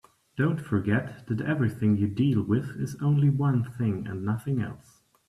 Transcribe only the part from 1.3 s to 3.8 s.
everything you deal with is only one